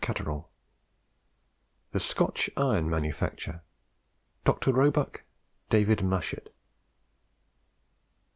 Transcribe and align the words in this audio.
CHAPTER 0.03 0.23
VIII. 0.23 0.43
THE 1.91 1.99
SCOTCH 1.99 2.49
IRON 2.57 2.89
MANUFACTURE 2.89 3.61
DR. 4.43 4.71
ROEBUCK 4.73 5.21
DAVID 5.69 6.03
MUSHET. 6.03 6.49